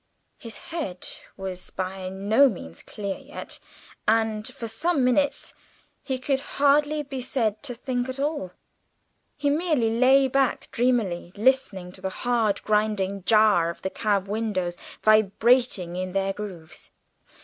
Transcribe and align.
His 0.39 0.57
head 0.73 1.07
was 1.37 1.69
by 1.69 2.09
no 2.09 2.49
means 2.49 2.81
clear 2.81 3.19
yet, 3.19 3.59
and 4.07 4.47
for 4.47 4.67
some 4.67 5.03
minutes 5.03 5.53
he 6.01 6.17
could 6.17 6.41
hardly 6.41 7.03
be 7.03 7.21
said 7.21 7.61
to 7.61 7.75
think 7.75 8.09
at 8.09 8.19
all; 8.19 8.53
he 9.37 9.51
merely 9.51 9.99
lay 9.99 10.27
back 10.27 10.69
dreamily 10.71 11.33
listening 11.35 11.91
to 11.91 12.01
the 12.01 12.09
hard 12.09 12.63
grinding 12.63 13.21
jar 13.25 13.69
of 13.69 13.83
the 13.83 13.91
cab 13.91 14.27
windows 14.27 14.75
vibrating 15.03 15.95
in 15.95 16.13
their 16.13 16.33
grooves. 16.33 16.89